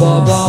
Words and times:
بابا 0.00 0.48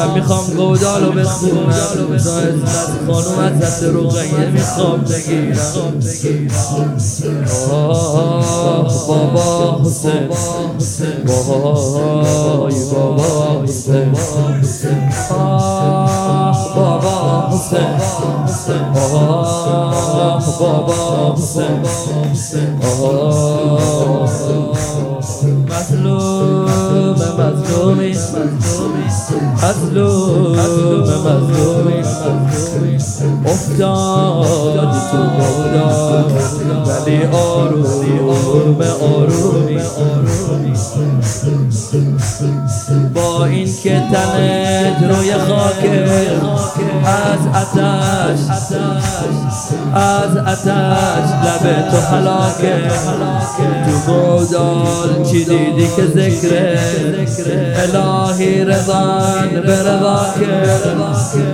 من 0.00 0.14
می‌خوام 0.14 0.46
گودالو 0.56 1.12
بخونم. 1.12 2.18
زاید 2.18 2.54
خانوم 3.06 3.38
از 3.38 3.60
دست 3.60 3.82
رقیه 3.82 4.46
می‌خوام 4.52 5.00
بگیرم. 5.00 5.56
بابا 7.68 8.42
حسین. 9.84 10.28
بابا 10.28 10.74
حسین. 10.78 11.24
بابا 11.26 11.74
حسین. 13.62 14.14
بابا 18.94 19.36
حسین. 21.36 21.70
مظلوم 24.22 24.89
مظلوم 29.70 30.56
مظلومی 31.02 32.02
افتاد 33.46 34.92
تو 35.10 35.16
مولا 35.16 36.24
ولی 36.84 37.24
آروم 37.24 38.80
آرومی 39.00 39.80
با 43.14 43.44
این 43.44 43.68
که 43.82 44.02
تنت 44.12 45.02
روی 45.02 45.34
خاک 45.34 45.90
از 47.04 47.46
اتش 47.62 48.40
از 49.94 50.36
اتش 50.36 51.30
لب 51.64 51.90
تو 51.90 51.96
حلاکه. 51.96 52.88
تو 53.86 54.12
گودال 54.12 55.24
چی 55.30 55.44
دیدی 55.44 55.88
که 55.96 56.06
ذکر 56.06 56.78
الهی 57.76 58.64
رضان 58.64 59.48
به 59.66 59.80
رضاکه. 59.80 60.46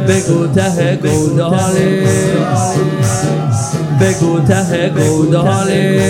بگو 0.09 0.47
ته 0.47 0.97
گودالی. 0.97 2.07
بگو 4.01 4.41
ته 4.41 4.89
گودالی. 4.89 6.01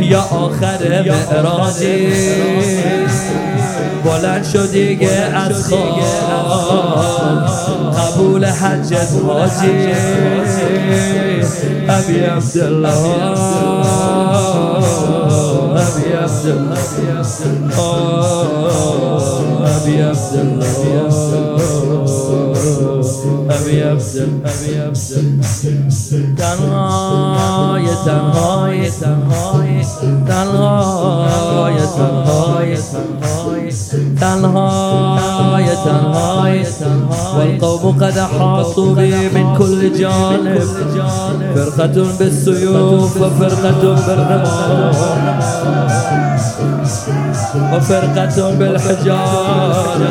یا 0.00 0.20
آخر 0.20 1.04
معراجی. 1.08 2.08
بلند 4.06 4.44
شد 4.44 4.70
دیگه 4.72 5.08
از 5.10 5.68
خواب. 5.68 6.00
قبول 7.96 8.44
حجت 8.44 9.08
حاجی 9.26 9.92
ابی 11.88 12.20
عبدالله 12.20 12.92
ابی 15.76 16.12
عبدالله 16.12 16.78
ابی 19.64 19.96
عبدالله 24.80 25.56
تنهای 26.36 27.86
تنهای 28.06 28.90
تنهای 28.90 29.84
تنهای 29.96 31.76
تنهای 31.86 32.76
تنهای. 34.20 35.05
تنهای 35.84 36.64
والقوم 37.38 37.96
قد 37.98 38.18
احاطوا 38.18 38.94
بي 38.94 39.28
من 39.28 39.56
كل 39.58 39.98
جانب. 39.98 40.62
فرقة 41.54 42.18
بالسيوف 42.18 43.16
وفرقة 43.16 43.82
بالرمال 44.06 44.46
وفرقة 47.72 48.52
بالحجارة. 48.58 50.08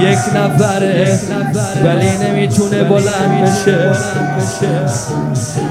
یک 0.00 0.18
نفره 0.36 1.20
ولی 1.84 2.10
نمی‌تونه 2.18 2.84
بلند 2.84 3.42
بشه. 3.42 3.92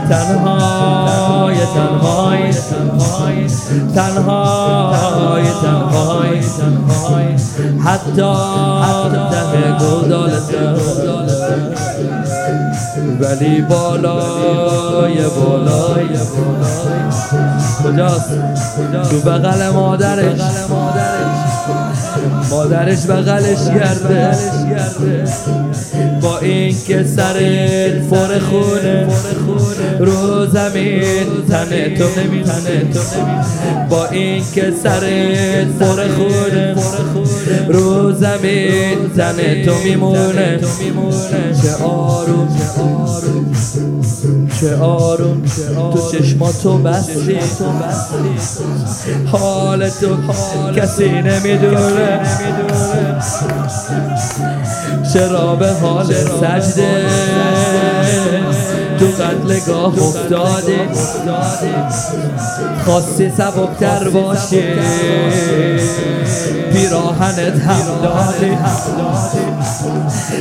تنهای 0.10 1.58
تنهای 1.76 2.54
تنهای 2.54 3.48
تنهای 5.62 6.42
تنهای 6.42 7.36
حتی 7.86 8.34
ته 9.32 9.78
گودالت 9.80 10.50
ولی 13.20 13.62
بالای 13.62 15.16
بالای 15.16 16.08
کجاست؟ 17.84 18.30
تو 19.10 19.20
بغل 19.20 19.70
مادرش. 19.70 20.42
مادرش 22.52 23.06
بغلش 23.06 23.68
گرده. 23.68 24.32
با 26.22 26.40
این 26.40 26.76
که 26.88 27.04
سرت 27.04 28.04
فر 28.10 28.40
خونه 28.40 29.08
رو 30.00 30.46
زمین 30.46 31.02
تنه 31.50 31.98
تو 31.98 32.04
نمیتنه 32.20 32.84
با 33.90 34.08
این 34.08 34.44
که 34.54 34.74
سرت 34.84 35.68
فر 35.80 36.08
خونه 36.08 36.76
رو 37.68 38.12
زمین 38.14 39.10
تنه 39.18 39.66
تو 39.66 39.74
میمونه. 39.84 40.60
چه 41.62 41.84
آروم 41.84 42.48
چه 44.60 44.76
آروم. 44.76 45.42
تو 45.94 46.12
چشماتو 46.12 46.78
بستی. 46.78 47.40
حال 49.32 49.90
تو 49.90 50.18
کسی 50.76 51.10
نمی‌دونه. 51.10 52.20
چرا 55.14 55.56
به 55.56 55.72
حال 55.72 56.14
سجده. 56.14 57.06
تو 59.00 59.06
قتلگاه 59.06 59.94
افتاده 60.04 60.88
خواستی 62.86 63.30
سبکتر 63.30 64.10
باشی. 64.10 64.64
پیراهنت 67.36 67.62
هم 67.62 68.02
داده 68.02 68.58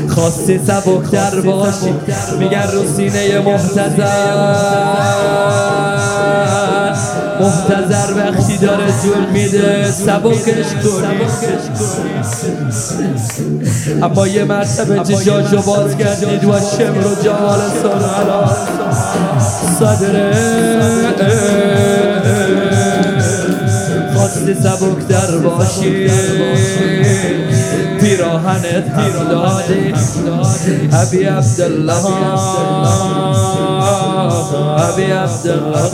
خواستی 0.08 0.60
سبکتر 0.66 1.40
باشی. 1.40 1.94
میگن 2.38 2.62
رو 2.72 2.84
سینه 2.96 3.40
محتضر. 3.40 4.52
محتضر 7.40 8.14
وقتی 8.16 8.56
داره 8.56 8.84
جول 9.04 9.26
میده 9.32 9.90
سبکش 9.90 10.66
کنی. 10.82 11.20
اما 14.02 14.26
یه 14.26 14.44
مرتبه 14.44 15.00
چشاشو 15.04 15.62
باز 15.62 15.96
کردید 15.96 16.44
و 16.44 16.52
شمر 16.52 17.06
و 17.06 17.22
جمال 17.24 17.60
سرعلا 17.82 18.50
صدره 19.78 20.32
خواستی 24.14 24.54
سبکتر 24.54 25.38
باشی. 25.38 26.10
يدير 28.72 29.22
دادي 29.22 29.94
أبي 30.92 31.28
عبد 31.28 31.60
الله. 31.60 32.00
أبي 34.88 35.12
عبد 35.12 35.46
الله. 35.46 35.86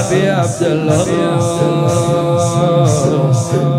أبي 0.00 0.30
عبد 0.30 0.62
الله. 0.62 1.04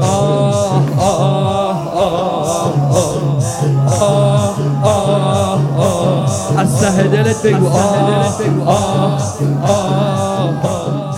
آه 0.02 0.82
آه 1.00 1.72
آه. 1.94 2.22
آه 4.84 5.60
آه 5.80 6.26
استهدلت 6.64 7.48
بك 7.48 7.54
آه. 7.54 8.30
آه. 8.68 9.20
آه. 9.68 11.12